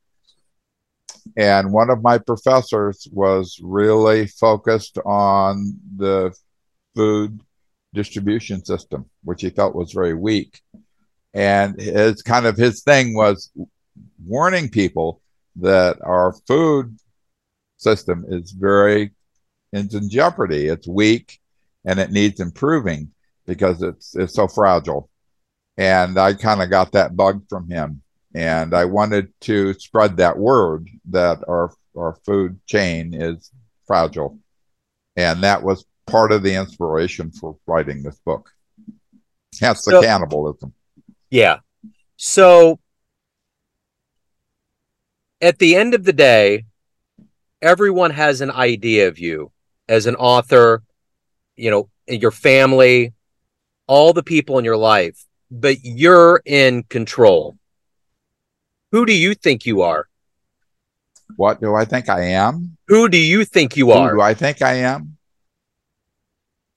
And 1.37 1.71
one 1.71 1.89
of 1.89 2.01
my 2.01 2.17
professors 2.17 3.07
was 3.11 3.59
really 3.61 4.27
focused 4.27 4.97
on 5.05 5.77
the 5.97 6.33
food 6.95 7.41
distribution 7.93 8.63
system, 8.63 9.09
which 9.23 9.41
he 9.41 9.49
felt 9.49 9.75
was 9.75 9.91
very 9.91 10.13
weak. 10.13 10.61
And 11.33 11.79
his 11.79 12.21
kind 12.21 12.45
of 12.45 12.57
his 12.57 12.81
thing 12.83 13.15
was 13.15 13.51
warning 14.25 14.69
people 14.69 15.21
that 15.57 15.97
our 16.01 16.33
food 16.47 16.97
system 17.77 18.25
is 18.27 18.51
very 18.51 19.11
it's 19.73 19.93
in 19.93 20.09
jeopardy. 20.09 20.67
It's 20.67 20.87
weak 20.87 21.39
and 21.83 21.99
it 21.99 22.11
needs 22.11 22.39
improving 22.39 23.11
because 23.45 23.81
it's 23.81 24.15
it's 24.15 24.33
so 24.33 24.47
fragile. 24.47 25.09
And 25.77 26.17
I 26.17 26.33
kind 26.33 26.61
of 26.61 26.69
got 26.69 26.93
that 26.93 27.15
bug 27.15 27.43
from 27.49 27.69
him. 27.69 28.01
And 28.33 28.73
I 28.73 28.85
wanted 28.85 29.33
to 29.41 29.73
spread 29.73 30.17
that 30.17 30.37
word 30.37 30.89
that 31.09 31.39
our 31.47 31.71
our 31.97 32.17
food 32.25 32.59
chain 32.65 33.13
is 33.13 33.51
fragile. 33.85 34.39
And 35.15 35.43
that 35.43 35.63
was 35.63 35.85
part 36.07 36.31
of 36.31 36.43
the 36.43 36.55
inspiration 36.55 37.31
for 37.31 37.57
writing 37.65 38.03
this 38.03 38.19
book. 38.25 38.49
Hence 39.59 39.85
the 39.85 40.01
cannibalism. 40.01 40.73
Yeah. 41.29 41.59
So, 42.17 42.79
at 45.45 45.59
the 45.59 45.75
end 45.75 45.93
of 45.93 46.03
the 46.03 46.13
day, 46.13 46.65
everyone 47.61 48.09
has 48.09 48.41
an 48.41 48.49
idea 48.49 49.07
of 49.07 49.19
you 49.19 49.51
as 49.87 50.07
an 50.07 50.15
author, 50.15 50.81
you 51.55 51.69
know, 51.69 51.87
your 52.07 52.31
family, 52.31 53.13
all 53.85 54.11
the 54.11 54.23
people 54.23 54.57
in 54.57 54.65
your 54.65 54.75
life, 54.75 55.23
but 55.51 55.77
you're 55.83 56.41
in 56.45 56.81
control. 56.83 57.55
Who 58.91 59.05
do 59.05 59.13
you 59.13 59.35
think 59.35 59.67
you 59.67 59.83
are? 59.83 60.07
What 61.35 61.61
do 61.61 61.75
I 61.75 61.85
think 61.85 62.09
I 62.09 62.21
am? 62.21 62.77
Who 62.87 63.07
do 63.07 63.17
you 63.17 63.45
think 63.45 63.77
you 63.77 63.87
Who 63.91 63.99
are? 63.99 64.13
do 64.15 64.21
I 64.21 64.33
think 64.33 64.63
I 64.63 64.73
am? 64.75 65.17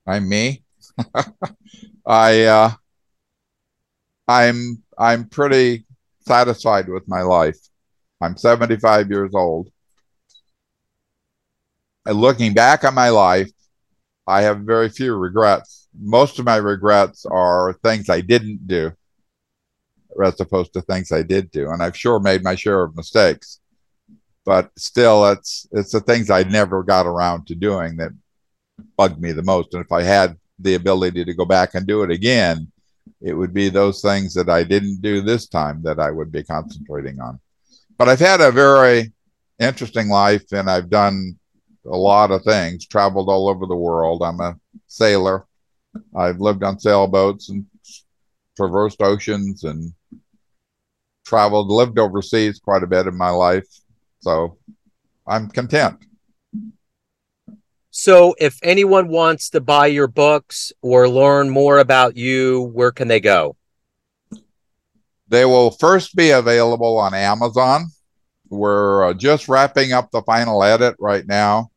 I'm 0.06 0.28
me. 0.28 0.62
I 2.06 2.44
uh, 2.44 2.70
I'm 4.26 4.82
I'm 4.98 5.28
pretty 5.28 5.86
satisfied 6.20 6.88
with 6.88 7.08
my 7.08 7.22
life. 7.22 7.58
I'm 8.20 8.36
75 8.36 9.10
years 9.10 9.34
old. 9.34 9.70
And 12.06 12.20
looking 12.20 12.54
back 12.54 12.84
on 12.84 12.94
my 12.94 13.10
life, 13.10 13.50
I 14.26 14.42
have 14.42 14.60
very 14.60 14.88
few 14.88 15.14
regrets. 15.14 15.88
Most 15.98 16.38
of 16.38 16.44
my 16.44 16.56
regrets 16.56 17.24
are 17.26 17.74
things 17.82 18.08
I 18.08 18.20
didn't 18.20 18.66
do 18.66 18.92
as 20.22 20.40
opposed 20.40 20.72
to 20.72 20.82
things 20.82 21.12
I 21.12 21.22
did 21.22 21.50
do. 21.50 21.70
And 21.70 21.82
I've 21.82 21.96
sure 21.96 22.18
made 22.18 22.42
my 22.42 22.54
share 22.54 22.82
of 22.82 22.96
mistakes, 22.96 23.60
but 24.44 24.70
still, 24.76 25.26
it's 25.26 25.66
it's 25.72 25.92
the 25.92 26.00
things 26.00 26.30
I 26.30 26.42
never 26.42 26.82
got 26.82 27.06
around 27.06 27.46
to 27.46 27.54
doing 27.54 27.96
that 27.96 28.12
bugged 28.96 29.20
me 29.20 29.32
the 29.32 29.42
most. 29.42 29.74
And 29.74 29.84
if 29.84 29.92
I 29.92 30.02
had 30.02 30.36
the 30.58 30.74
ability 30.74 31.24
to 31.24 31.34
go 31.34 31.44
back 31.44 31.74
and 31.74 31.86
do 31.86 32.02
it 32.02 32.10
again, 32.10 32.70
it 33.20 33.34
would 33.34 33.54
be 33.54 33.68
those 33.68 34.00
things 34.00 34.34
that 34.34 34.48
I 34.48 34.64
didn't 34.64 35.00
do 35.00 35.20
this 35.20 35.46
time 35.46 35.82
that 35.82 35.98
I 35.98 36.10
would 36.10 36.32
be 36.32 36.42
concentrating 36.42 37.20
on. 37.20 37.40
But 37.98 38.08
I've 38.08 38.20
had 38.20 38.40
a 38.40 38.52
very 38.52 39.12
interesting 39.58 40.08
life 40.08 40.52
and 40.52 40.70
I've 40.70 40.88
done 40.88 41.36
a 41.84 41.96
lot 41.96 42.30
of 42.30 42.44
things, 42.44 42.86
traveled 42.86 43.28
all 43.28 43.48
over 43.48 43.66
the 43.66 43.76
world. 43.76 44.22
I'm 44.22 44.40
a 44.40 44.56
sailor. 44.86 45.46
I've 46.16 46.40
lived 46.40 46.62
on 46.62 46.78
sailboats 46.78 47.48
and 47.48 47.66
traversed 48.56 49.02
oceans 49.02 49.64
and 49.64 49.92
traveled, 51.26 51.68
lived 51.68 51.98
overseas 51.98 52.60
quite 52.60 52.84
a 52.84 52.86
bit 52.86 53.08
in 53.08 53.16
my 53.16 53.30
life. 53.30 53.66
So 54.20 54.58
I'm 55.26 55.48
content. 55.48 55.98
So, 57.90 58.36
if 58.38 58.60
anyone 58.62 59.08
wants 59.08 59.50
to 59.50 59.60
buy 59.60 59.88
your 59.88 60.06
books 60.06 60.72
or 60.82 61.08
learn 61.08 61.50
more 61.50 61.78
about 61.78 62.16
you, 62.16 62.70
where 62.72 62.92
can 62.92 63.08
they 63.08 63.18
go? 63.18 63.57
They 65.28 65.44
will 65.44 65.70
first 65.70 66.16
be 66.16 66.30
available 66.30 66.98
on 66.98 67.14
Amazon. 67.14 67.86
We're 68.48 69.10
uh, 69.10 69.14
just 69.14 69.48
wrapping 69.48 69.92
up 69.92 70.10
the 70.10 70.22
final 70.22 70.62
edit 70.62 70.96
right 70.98 71.26
now. 71.26 71.70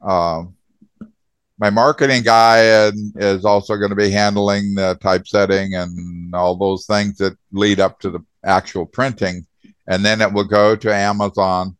Uh, 0.00 0.44
my 1.58 1.70
marketing 1.70 2.22
guy 2.22 2.90
is 3.16 3.44
also 3.44 3.76
going 3.76 3.90
to 3.90 3.96
be 3.96 4.10
handling 4.10 4.74
the 4.74 4.96
typesetting 5.00 5.74
and 5.74 6.34
all 6.34 6.56
those 6.56 6.86
things 6.86 7.18
that 7.18 7.36
lead 7.52 7.80
up 7.80 7.98
to 8.00 8.10
the 8.10 8.20
actual 8.44 8.86
printing. 8.86 9.46
And 9.88 10.04
then 10.04 10.20
it 10.20 10.32
will 10.32 10.44
go 10.44 10.76
to 10.76 10.94
Amazon 10.94 11.76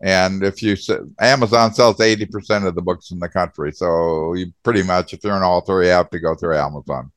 and 0.00 0.42
if 0.42 0.62
you 0.62 0.76
Amazon 1.20 1.72
sells 1.72 1.96
80% 1.96 2.66
of 2.66 2.74
the 2.74 2.82
books 2.82 3.10
in 3.10 3.18
the 3.18 3.28
country. 3.28 3.72
So 3.72 4.34
you 4.34 4.52
pretty 4.62 4.82
much, 4.82 5.14
if 5.14 5.24
you're 5.24 5.36
an 5.36 5.42
author, 5.42 5.82
you 5.82 5.88
have 5.88 6.10
to 6.10 6.20
go 6.20 6.34
through 6.34 6.56
Amazon. 6.56 7.10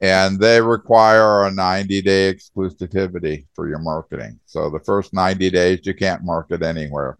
And 0.00 0.38
they 0.38 0.60
require 0.60 1.44
a 1.44 1.50
90 1.50 2.02
day 2.02 2.32
exclusivity 2.32 3.46
for 3.54 3.68
your 3.68 3.80
marketing. 3.80 4.38
So 4.46 4.70
the 4.70 4.78
first 4.80 5.12
90 5.12 5.50
days, 5.50 5.80
you 5.82 5.94
can't 5.94 6.24
market 6.24 6.62
anywhere 6.62 7.16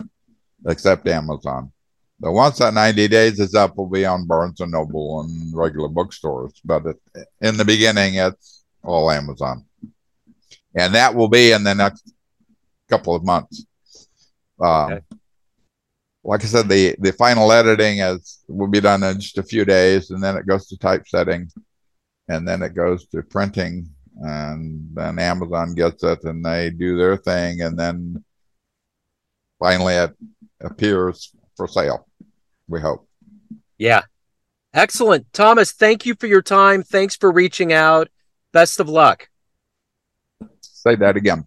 except 0.67 1.09
Amazon. 1.09 1.73
But 2.21 2.33
once 2.33 2.59
that 2.59 2.75
90 2.75 3.09
days 3.09 3.39
is 3.39 3.55
up, 3.55 3.77
we'll 3.77 3.89
be 3.89 4.05
on 4.05 4.27
Barnes 4.27 4.61
and 4.61 4.73
Noble 4.73 5.21
and 5.21 5.57
regular 5.57 5.89
bookstores. 5.89 6.61
But 6.65 6.87
it, 6.87 7.01
in 7.41 7.57
the 7.57 7.65
beginning, 7.65 8.15
it's 8.15 8.65
all 8.83 9.11
Amazon. 9.11 9.65
And 10.75 10.95
that 10.95 11.15
will 11.15 11.29
be 11.29 11.53
in 11.53 11.63
the 11.65 11.75
next 11.75 12.13
couple 12.89 13.15
of 13.15 13.25
months. 13.25 13.67
Um, 14.61 14.93
okay. 14.93 15.01
Like 16.25 16.43
I 16.43 16.47
said, 16.47 16.69
the 16.69 16.97
the 16.99 17.13
final 17.13 17.53
editing 17.53 18.01
is 18.01 18.43
will 18.49 18.67
be 18.67 18.81
done 18.81 19.03
in 19.03 19.21
just 19.21 19.39
a 19.39 19.43
few 19.43 19.65
days, 19.65 20.11
and 20.11 20.23
then 20.23 20.37
it 20.37 20.47
goes 20.47 20.67
to 20.69 20.77
typesetting, 20.77 21.51
and 22.29 22.47
then 22.47 22.63
it 22.63 22.75
goes 22.75 23.07
to 23.09 23.23
printing, 23.23 23.89
and 24.21 24.89
then 24.95 25.19
Amazon 25.19 25.75
gets 25.75 26.03
it, 26.03 26.25
and 26.25 26.45
they 26.45 26.71
do 26.71 26.97
their 26.97 27.17
thing, 27.17 27.63
and 27.63 27.79
then 27.79 28.25
finally 29.59 29.95
it 29.95 30.15
appears 30.61 31.33
for 31.57 31.67
sale. 31.67 32.07
We 32.69 32.81
hope. 32.81 33.09
Yeah, 33.79 34.03
excellent, 34.75 35.33
Thomas. 35.33 35.73
Thank 35.73 36.07
you 36.07 36.15
for 36.15 36.27
your 36.27 36.43
time. 36.43 36.83
Thanks 36.83 37.17
for 37.17 37.31
reaching 37.31 37.73
out. 37.73 38.09
Best 38.53 38.81
of 38.81 38.89
luck. 38.89 39.29
Say 40.61 40.95
that 40.97 41.17
again 41.17 41.47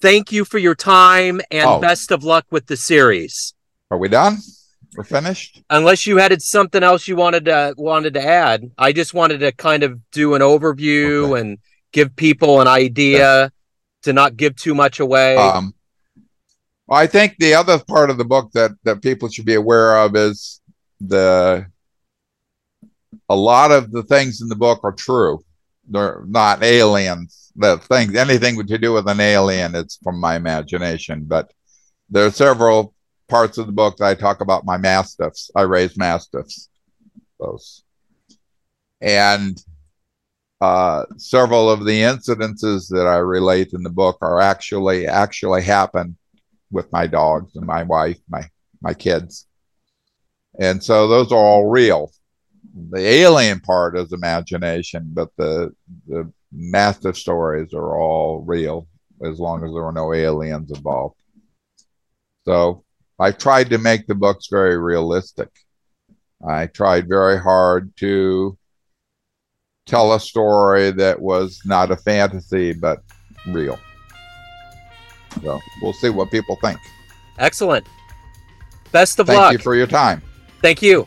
thank 0.00 0.32
you 0.32 0.44
for 0.44 0.58
your 0.58 0.74
time 0.74 1.40
and 1.50 1.68
oh. 1.68 1.80
best 1.80 2.10
of 2.10 2.24
luck 2.24 2.46
with 2.50 2.66
the 2.66 2.76
series. 2.76 3.54
Are 3.90 3.98
we 3.98 4.08
done? 4.08 4.38
We're 4.96 5.04
finished. 5.04 5.62
Unless 5.70 6.06
you 6.06 6.16
had 6.16 6.40
something 6.42 6.82
else 6.82 7.06
you 7.06 7.16
wanted 7.16 7.44
to 7.46 7.74
wanted 7.76 8.14
to 8.14 8.24
add, 8.24 8.70
I 8.76 8.92
just 8.92 9.14
wanted 9.14 9.38
to 9.38 9.52
kind 9.52 9.82
of 9.82 10.00
do 10.10 10.34
an 10.34 10.42
overview 10.42 11.30
okay. 11.30 11.40
and 11.40 11.58
give 11.92 12.14
people 12.16 12.60
an 12.60 12.68
idea 12.68 13.18
yeah. 13.18 13.48
to 14.02 14.12
not 14.12 14.36
give 14.36 14.56
too 14.56 14.74
much 14.74 15.00
away. 15.00 15.36
Um, 15.36 15.74
I 16.90 17.06
think 17.06 17.36
the 17.38 17.54
other 17.54 17.78
part 17.78 18.10
of 18.10 18.18
the 18.18 18.24
book 18.24 18.50
that 18.52 18.72
that 18.84 19.02
people 19.02 19.28
should 19.28 19.46
be 19.46 19.54
aware 19.54 19.98
of 19.98 20.16
is 20.16 20.60
the 21.00 21.66
a 23.28 23.36
lot 23.36 23.70
of 23.70 23.92
the 23.92 24.02
things 24.02 24.40
in 24.40 24.48
the 24.48 24.56
book 24.56 24.80
are 24.82 24.92
true. 24.92 25.44
They're 25.88 26.24
not 26.26 26.62
aliens 26.62 27.40
the 27.56 27.78
things 27.78 28.14
anything 28.14 28.64
to 28.66 28.78
do 28.78 28.92
with 28.92 29.08
an 29.08 29.20
alien, 29.20 29.74
it's 29.74 29.98
from 30.02 30.18
my 30.18 30.36
imagination. 30.36 31.24
But 31.24 31.52
there 32.08 32.26
are 32.26 32.30
several 32.30 32.94
parts 33.30 33.56
of 33.58 33.66
the 33.66 33.72
book 33.72 33.96
that 33.96 34.06
I 34.06 34.14
talk 34.14 34.40
about 34.40 34.66
my 34.66 34.76
mastiffs. 34.76 35.50
I 35.54 35.62
raise 35.62 35.96
mastiffs, 35.96 36.68
those, 37.38 37.84
and 39.00 39.62
uh, 40.60 41.04
several 41.16 41.70
of 41.70 41.86
the 41.86 42.00
incidences 42.02 42.88
that 42.90 43.06
I 43.06 43.16
relate 43.16 43.72
in 43.72 43.82
the 43.82 43.90
book 43.90 44.18
are 44.20 44.40
actually 44.40 45.06
actually 45.06 45.62
happen 45.62 46.16
with 46.70 46.92
my 46.92 47.06
dogs 47.06 47.56
and 47.56 47.66
my 47.66 47.82
wife, 47.84 48.18
my 48.28 48.42
my 48.82 48.92
kids, 48.92 49.46
and 50.58 50.82
so 50.82 51.08
those 51.08 51.32
are 51.32 51.38
all 51.38 51.70
real. 51.70 52.10
The 52.90 53.00
alien 53.00 53.60
part 53.60 53.96
is 53.96 54.12
imagination, 54.12 55.10
but 55.14 55.30
the 55.36 55.74
the 56.06 56.30
mastiff 56.52 57.16
stories 57.16 57.72
are 57.72 57.98
all 57.98 58.42
real 58.42 58.88
as 59.24 59.38
long 59.38 59.64
as 59.64 59.72
there 59.72 59.84
are 59.84 59.92
no 59.92 60.12
aliens 60.12 60.70
involved. 60.70 61.20
So 62.44 62.84
I 63.20 63.32
tried 63.32 63.70
to 63.70 63.78
make 63.78 64.06
the 64.06 64.14
books 64.14 64.48
very 64.50 64.78
realistic. 64.78 65.48
I 66.46 66.66
tried 66.66 67.06
very 67.06 67.38
hard 67.38 67.94
to 67.98 68.56
tell 69.84 70.14
a 70.14 70.20
story 70.20 70.90
that 70.92 71.20
was 71.20 71.60
not 71.66 71.90
a 71.90 71.96
fantasy 71.96 72.72
but 72.72 73.00
real. 73.46 73.78
So 75.42 75.60
we'll 75.82 75.92
see 75.92 76.08
what 76.08 76.30
people 76.30 76.56
think. 76.62 76.78
Excellent. 77.38 77.86
Best 78.90 79.18
of 79.18 79.26
Thank 79.26 79.38
luck. 79.38 79.50
Thank 79.50 79.60
you 79.60 79.62
for 79.62 79.74
your 79.74 79.86
time. 79.86 80.22
Thank 80.62 80.80
you. 80.80 81.06